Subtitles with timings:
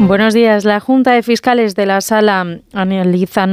[0.00, 0.64] Buenos días.
[0.64, 3.52] La Junta de Fiscales de la Sala analizan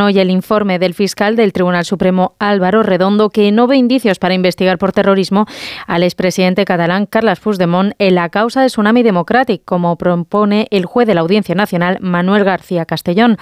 [0.00, 4.34] hoy, el informe del fiscal del Tribunal Supremo Álvaro Redondo que no ve indicios para
[4.34, 5.46] investigar por terrorismo
[5.86, 11.08] al expresidente catalán Carles Puigdemont en la causa de Tsunami Democratic, como propone el juez
[11.08, 13.38] de la Audiencia Nacional Manuel García Castellón.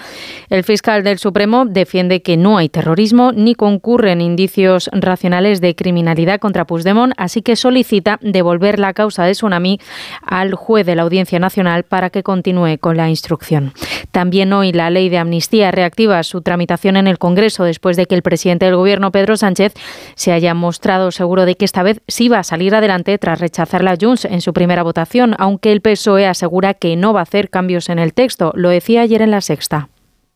[0.49, 6.39] El fiscal del Supremo defiende que no hay terrorismo ni concurren indicios racionales de criminalidad
[6.39, 9.81] contra Puigdemont, así que solicita devolver la causa de Tsunami
[10.25, 13.73] al juez de la Audiencia Nacional para que continúe con la instrucción.
[14.13, 18.15] También hoy la ley de amnistía reactiva su tramitación en el Congreso después de que
[18.15, 19.75] el presidente del Gobierno, Pedro Sánchez,
[20.15, 23.83] se haya mostrado seguro de que esta vez sí va a salir adelante tras rechazar
[23.83, 27.51] la Junts en su primera votación, aunque el PSOE asegura que no va a hacer
[27.51, 28.53] cambios en el texto.
[28.55, 29.89] Lo decía ayer en la sexta.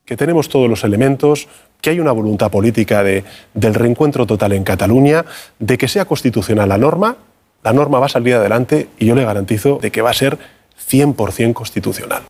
[0.04, 1.48] Que tenemos todos los elementos,
[1.80, 5.24] que hay una voluntad política de, del reencuentro total en Cataluña,
[5.58, 7.16] de que sea constitucional la norma,
[7.66, 10.38] la norma va a salir adelante y yo le garantizo de que va a ser
[10.88, 12.22] 100% constitucional.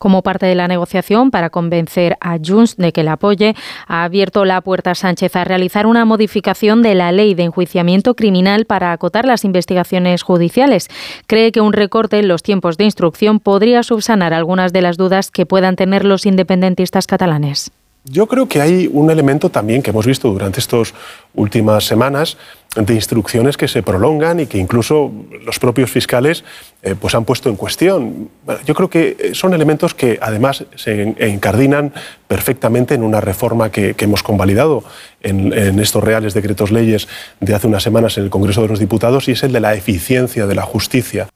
[0.00, 3.54] Como parte de la negociación para convencer a Junts de que la apoye,
[3.86, 8.14] ha abierto la puerta a Sánchez a realizar una modificación de la ley de enjuiciamiento
[8.14, 10.88] criminal para acotar las investigaciones judiciales.
[11.26, 15.30] Cree que un recorte en los tiempos de instrucción podría subsanar algunas de las dudas
[15.30, 17.70] que puedan tener los independentistas catalanes.
[18.04, 20.94] Yo creo que hay un elemento también que hemos visto durante estas
[21.34, 22.38] últimas semanas
[22.74, 25.12] de instrucciones que se prolongan y que incluso
[25.44, 26.42] los propios fiscales
[26.82, 28.30] eh, pues han puesto en cuestión.
[28.64, 31.92] yo creo que son elementos que además se encardinan
[32.26, 34.82] perfectamente en una reforma que, hemos convalidado
[35.20, 37.06] en, en, estos reales decretos leyes
[37.40, 39.74] de hace unas semanas en el Congreso de los Diputados y es el de la
[39.74, 41.28] eficiencia de la justicia.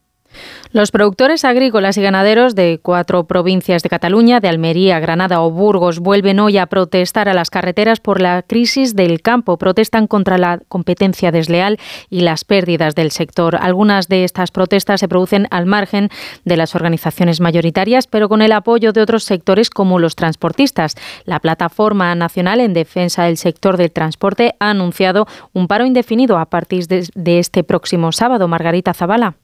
[0.75, 6.01] Los productores agrícolas y ganaderos de cuatro provincias de Cataluña, de Almería, Granada o Burgos,
[6.01, 9.57] vuelven hoy a protestar a las carreteras por la crisis del campo.
[9.57, 11.79] Protestan contra la competencia desleal
[12.11, 13.55] y las pérdidas del sector.
[13.55, 16.09] Algunas de estas protestas se producen al margen
[16.45, 20.97] de las organizaciones mayoritarias, pero con el apoyo de otros sectores como los transportistas.
[21.25, 26.47] La Plataforma Nacional en Defensa del Sector del Transporte ha anunciado un paro indefinido a
[26.47, 28.49] partir de, este próximo sábado.
[28.49, 29.37] Margarita Zavala.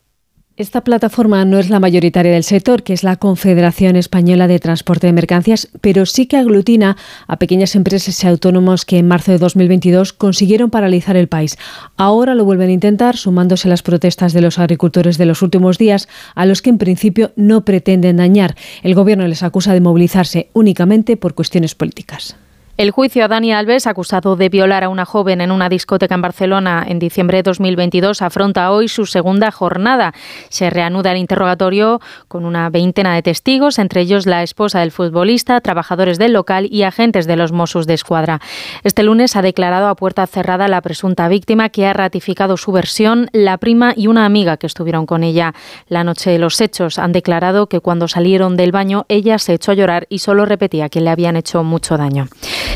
[0.61, 5.07] Esta plataforma no es la mayoritaria del sector, que es la Confederación Española de Transporte
[5.07, 9.39] de Mercancías, pero sí que aglutina a pequeñas empresas y autónomos que en marzo de
[9.39, 11.57] 2022 consiguieron paralizar el país.
[11.97, 16.09] Ahora lo vuelven a intentar, sumándose las protestas de los agricultores de los últimos días,
[16.35, 18.55] a los que en principio no pretenden dañar.
[18.83, 22.37] El Gobierno les acusa de movilizarse únicamente por cuestiones políticas.
[22.81, 26.23] El juicio a Dani Alves, acusado de violar a una joven en una discoteca en
[26.23, 30.15] Barcelona en diciembre de 2022, afronta hoy su segunda jornada.
[30.49, 35.61] Se reanuda el interrogatorio con una veintena de testigos, entre ellos la esposa del futbolista,
[35.61, 38.41] trabajadores del local y agentes de los Mossos de Escuadra.
[38.83, 43.29] Este lunes ha declarado a puerta cerrada la presunta víctima que ha ratificado su versión,
[43.35, 45.53] la prima y una amiga que estuvieron con ella.
[45.89, 49.73] La noche de los hechos han declarado que cuando salieron del baño ella se echó
[49.73, 52.27] a llorar y solo repetía que le habían hecho mucho daño.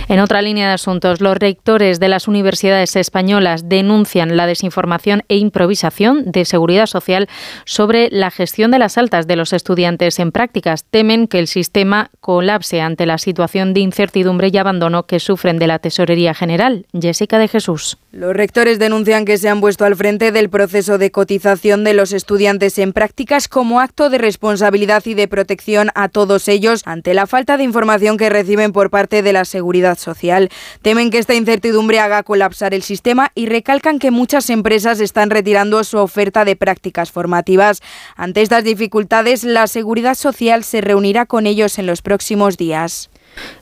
[0.08, 5.36] En otra línea de asuntos, los rectores de las universidades españolas denuncian la desinformación e
[5.36, 7.28] improvisación de seguridad social
[7.64, 10.84] sobre la gestión de las altas de los estudiantes en prácticas.
[10.84, 15.66] Temen que el sistema colapse ante la situación de incertidumbre y abandono que sufren de
[15.66, 16.86] la Tesorería General.
[16.92, 17.98] Jessica de Jesús.
[18.12, 22.12] Los rectores denuncian que se han puesto al frente del proceso de cotización de los
[22.12, 27.26] estudiantes en prácticas como acto de responsabilidad y de protección a todos ellos ante la
[27.26, 30.50] falta de información que reciben por parte de la seguridad social.
[30.82, 35.84] Temen que esta incertidumbre haga colapsar el sistema y recalcan que muchas empresas están retirando
[35.84, 37.82] su oferta de prácticas formativas.
[38.16, 43.10] Ante estas dificultades, la Seguridad Social se reunirá con ellos en los próximos días.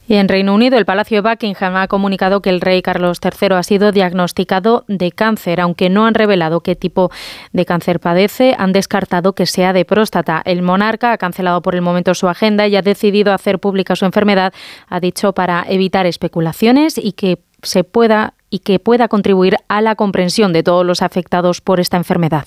[0.07, 3.55] Y en Reino Unido, el Palacio de Buckingham ha comunicado que el rey Carlos III
[3.55, 7.11] ha sido diagnosticado de cáncer, aunque no han revelado qué tipo
[7.51, 10.41] de cáncer padece, han descartado que sea de próstata.
[10.45, 14.05] El monarca ha cancelado por el momento su agenda y ha decidido hacer pública su
[14.05, 14.53] enfermedad,
[14.89, 19.95] ha dicho para evitar especulaciones y que se pueda y que pueda contribuir a la
[19.95, 22.45] comprensión de todos los afectados por esta enfermedad.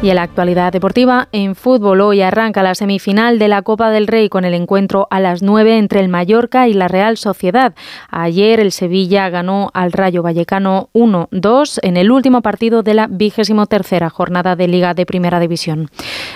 [0.00, 4.06] Y en la actualidad deportiva, en fútbol hoy arranca la semifinal de la Copa del
[4.06, 7.74] Rey con el encuentro a las 9 entre el Mallorca y la Real Sociedad.
[8.08, 13.66] Ayer el Sevilla ganó al Rayo Vallecano 1-2 en el último partido de la vigésimo
[13.66, 15.90] tercera jornada de Liga de Primera División.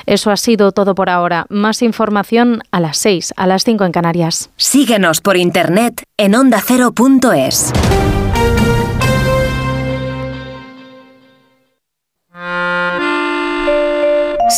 [0.07, 1.47] Eso ha sido todo por ahora.
[1.49, 4.51] Más información a las 6, a las 5 en Canarias.
[4.57, 7.73] Síguenos por internet en ondacero.es.